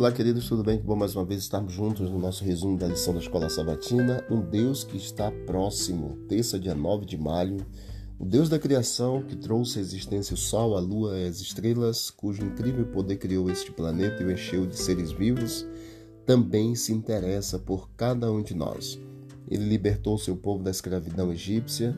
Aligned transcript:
Olá, 0.00 0.10
queridos, 0.10 0.48
tudo 0.48 0.64
bem? 0.64 0.78
Que 0.78 0.84
bom 0.84 0.96
mais 0.96 1.14
uma 1.14 1.26
vez 1.26 1.42
estarmos 1.42 1.74
juntos 1.74 2.08
no 2.08 2.18
nosso 2.18 2.42
resumo 2.42 2.74
da 2.78 2.86
lição 2.86 3.12
da 3.12 3.20
Escola 3.20 3.50
Sabatina. 3.50 4.24
Um 4.30 4.40
Deus 4.40 4.82
que 4.82 4.96
está 4.96 5.30
próximo, 5.30 6.16
terça, 6.26 6.58
dia 6.58 6.74
9 6.74 7.04
de 7.04 7.18
maio. 7.18 7.58
O 8.18 8.24
Deus 8.24 8.48
da 8.48 8.58
criação 8.58 9.22
que 9.22 9.36
trouxe 9.36 9.78
à 9.78 9.82
existência 9.82 10.32
o 10.32 10.38
Sol, 10.38 10.74
a 10.74 10.80
Lua 10.80 11.18
e 11.18 11.26
as 11.26 11.42
estrelas, 11.42 12.08
cujo 12.08 12.42
incrível 12.42 12.86
poder 12.86 13.16
criou 13.16 13.50
este 13.50 13.70
planeta 13.72 14.22
e 14.22 14.24
o 14.24 14.32
encheu 14.32 14.64
de 14.64 14.74
seres 14.74 15.12
vivos, 15.12 15.66
também 16.24 16.74
se 16.74 16.94
interessa 16.94 17.58
por 17.58 17.90
cada 17.90 18.32
um 18.32 18.42
de 18.42 18.54
nós. 18.54 18.98
Ele 19.50 19.68
libertou 19.68 20.16
seu 20.16 20.34
povo 20.34 20.64
da 20.64 20.70
escravidão 20.70 21.30
egípcia, 21.30 21.94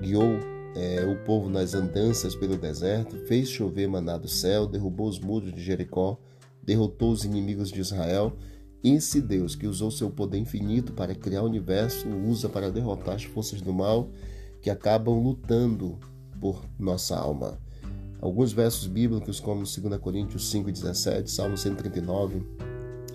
guiou 0.00 0.40
é, 0.74 1.04
o 1.04 1.22
povo 1.26 1.50
nas 1.50 1.74
andanças 1.74 2.34
pelo 2.34 2.56
deserto, 2.56 3.14
fez 3.26 3.50
chover 3.50 3.86
maná 3.88 4.16
do 4.16 4.26
céu, 4.26 4.66
derrubou 4.66 5.06
os 5.06 5.20
muros 5.20 5.52
de 5.52 5.62
Jericó, 5.62 6.18
derrotou 6.62 7.10
os 7.10 7.24
inimigos 7.24 7.70
de 7.70 7.80
Israel. 7.80 8.36
Esse 8.82 9.20
Deus 9.20 9.54
que 9.54 9.66
usou 9.66 9.90
seu 9.90 10.10
poder 10.10 10.38
infinito 10.38 10.92
para 10.92 11.14
criar 11.14 11.42
o 11.42 11.46
universo, 11.46 12.08
usa 12.08 12.48
para 12.48 12.70
derrotar 12.70 13.14
as 13.16 13.24
forças 13.24 13.60
do 13.60 13.72
mal 13.72 14.10
que 14.60 14.70
acabam 14.70 15.22
lutando 15.22 15.98
por 16.40 16.64
nossa 16.78 17.16
alma. 17.16 17.58
Alguns 18.20 18.52
versos 18.52 18.86
bíblicos, 18.86 19.40
como 19.40 19.64
2 19.64 19.98
Coríntios 20.00 20.52
5,17, 20.52 21.26
Salmo 21.26 21.56
139, 21.56 22.42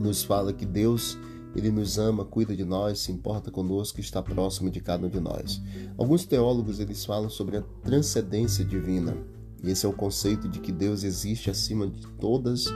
nos 0.00 0.22
fala 0.22 0.52
que 0.52 0.64
Deus 0.64 1.18
ele 1.54 1.70
nos 1.70 1.98
ama, 1.98 2.24
cuida 2.24 2.56
de 2.56 2.64
nós, 2.64 2.98
se 2.98 3.12
importa 3.12 3.50
conosco, 3.50 4.00
está 4.00 4.20
próximo 4.20 4.70
de 4.70 4.80
cada 4.80 5.06
um 5.06 5.10
de 5.10 5.20
nós. 5.20 5.62
Alguns 5.96 6.24
teólogos 6.24 6.80
eles 6.80 7.04
falam 7.04 7.30
sobre 7.30 7.58
a 7.58 7.62
transcendência 7.82 8.64
divina. 8.64 9.16
E 9.62 9.70
esse 9.70 9.86
é 9.86 9.88
o 9.88 9.92
conceito 9.92 10.48
de 10.48 10.58
que 10.58 10.72
Deus 10.72 11.04
existe 11.04 11.48
acima 11.48 11.86
de 11.86 12.06
todas 12.18 12.66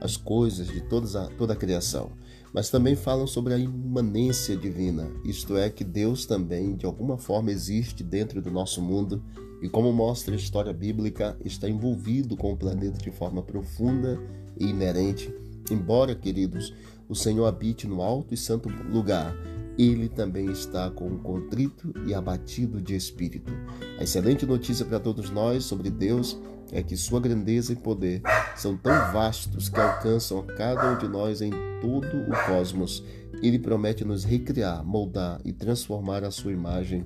as 0.00 0.16
coisas, 0.16 0.68
de 0.68 0.80
todas 0.80 1.16
a, 1.16 1.26
toda 1.26 1.52
a 1.52 1.56
criação. 1.56 2.10
Mas 2.52 2.70
também 2.70 2.96
falam 2.96 3.26
sobre 3.26 3.54
a 3.54 3.58
imanência 3.58 4.56
divina, 4.56 5.10
isto 5.24 5.56
é, 5.56 5.68
que 5.68 5.84
Deus 5.84 6.24
também, 6.24 6.74
de 6.74 6.86
alguma 6.86 7.18
forma, 7.18 7.50
existe 7.50 8.02
dentro 8.02 8.40
do 8.40 8.50
nosso 8.50 8.80
mundo 8.80 9.22
e, 9.60 9.68
como 9.68 9.92
mostra 9.92 10.34
a 10.34 10.38
história 10.38 10.72
bíblica, 10.72 11.36
está 11.44 11.68
envolvido 11.68 12.36
com 12.36 12.52
o 12.52 12.56
planeta 12.56 12.98
de 12.98 13.10
forma 13.10 13.42
profunda 13.42 14.18
e 14.58 14.66
inerente. 14.66 15.34
Embora, 15.70 16.14
queridos, 16.14 16.72
o 17.08 17.14
Senhor 17.14 17.46
habite 17.46 17.86
no 17.86 18.00
alto 18.02 18.32
e 18.32 18.36
santo 18.36 18.68
lugar, 18.68 19.34
ele 19.78 20.08
também 20.08 20.50
está 20.50 20.90
com 20.90 21.06
um 21.06 21.18
contrito 21.18 21.92
e 22.06 22.14
abatido 22.14 22.80
de 22.80 22.94
espírito. 22.94 23.52
A 23.98 24.04
excelente 24.04 24.46
notícia 24.46 24.84
para 24.84 24.98
todos 24.98 25.30
nós 25.30 25.64
sobre 25.64 25.90
Deus 25.90 26.38
é 26.72 26.82
que 26.82 26.96
sua 26.96 27.20
grandeza 27.20 27.72
e 27.72 27.76
poder 27.76 28.22
são 28.56 28.76
tão 28.76 29.12
vastos 29.12 29.68
que 29.68 29.78
alcançam 29.78 30.40
a 30.40 30.44
cada 30.44 30.92
um 30.92 30.98
de 30.98 31.06
nós 31.06 31.40
em 31.40 31.50
todo 31.80 32.06
o 32.06 32.46
cosmos. 32.46 33.04
Ele 33.42 33.58
promete 33.58 34.04
nos 34.04 34.24
recriar, 34.24 34.84
moldar 34.84 35.40
e 35.44 35.52
transformar 35.52 36.24
a 36.24 36.30
sua 36.30 36.52
imagem 36.52 37.04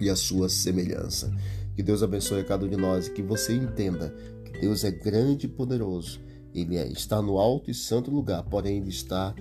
e 0.00 0.10
a 0.10 0.16
sua 0.16 0.48
semelhança. 0.48 1.34
Que 1.74 1.82
Deus 1.82 2.02
abençoe 2.02 2.40
a 2.40 2.44
cada 2.44 2.64
um 2.64 2.68
de 2.68 2.76
nós 2.76 3.06
e 3.06 3.10
que 3.10 3.22
você 3.22 3.54
entenda 3.54 4.14
que 4.44 4.60
Deus 4.60 4.84
é 4.84 4.90
grande 4.90 5.46
e 5.46 5.48
poderoso. 5.48 6.20
Ele 6.54 6.76
é, 6.76 6.86
está 6.88 7.20
no 7.20 7.38
alto 7.38 7.70
e 7.70 7.74
santo 7.74 8.10
lugar, 8.10 8.42
porém 8.44 8.78
ele 8.78 8.88
está 8.88 9.34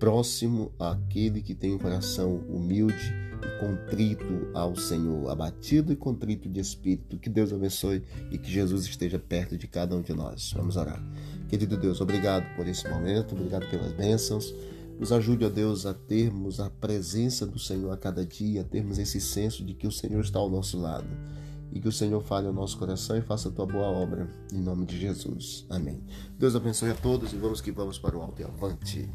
próximo 0.00 0.72
àquele 0.78 1.42
que 1.42 1.54
tem 1.54 1.74
um 1.74 1.78
coração 1.78 2.38
humilde 2.48 3.14
e 3.44 3.60
contrito 3.60 4.48
ao 4.54 4.74
Senhor, 4.74 5.30
abatido 5.30 5.92
e 5.92 5.96
contrito 5.96 6.48
de 6.48 6.58
espírito. 6.58 7.18
Que 7.18 7.28
Deus 7.28 7.52
abençoe 7.52 8.02
e 8.30 8.38
que 8.38 8.50
Jesus 8.50 8.86
esteja 8.86 9.18
perto 9.18 9.58
de 9.58 9.68
cada 9.68 9.94
um 9.94 10.00
de 10.00 10.14
nós. 10.14 10.52
Vamos 10.56 10.76
orar. 10.76 11.00
Querido 11.48 11.76
Deus, 11.76 12.00
obrigado 12.00 12.44
por 12.56 12.66
esse 12.66 12.88
momento, 12.88 13.34
obrigado 13.34 13.68
pelas 13.68 13.92
bênçãos. 13.92 14.54
Nos 14.98 15.12
ajude, 15.12 15.44
ó 15.44 15.50
Deus, 15.50 15.84
a 15.84 15.92
termos 15.92 16.60
a 16.60 16.70
presença 16.70 17.46
do 17.46 17.58
Senhor 17.58 17.90
a 17.90 17.96
cada 17.96 18.24
dia, 18.24 18.62
a 18.62 18.64
termos 18.64 18.98
esse 18.98 19.20
senso 19.20 19.64
de 19.64 19.74
que 19.74 19.86
o 19.86 19.92
Senhor 19.92 20.20
está 20.20 20.38
ao 20.38 20.48
nosso 20.48 20.78
lado. 20.78 21.08
E 21.72 21.78
que 21.78 21.88
o 21.88 21.92
Senhor 21.92 22.20
fale 22.22 22.46
ao 22.46 22.52
nosso 22.52 22.76
coração 22.78 23.16
e 23.16 23.22
faça 23.22 23.48
a 23.48 23.52
tua 23.52 23.66
boa 23.66 23.86
obra. 23.86 24.28
Em 24.52 24.60
nome 24.60 24.86
de 24.86 24.98
Jesus. 24.98 25.66
Amém. 25.68 26.02
Deus 26.38 26.56
abençoe 26.56 26.90
a 26.90 26.94
todos 26.94 27.32
e 27.32 27.36
vamos 27.36 27.60
que 27.60 27.70
vamos 27.70 27.98
para 27.98 28.16
o 28.16 28.22
alto 28.22 28.42
e 28.42 28.44
avante. 28.44 29.08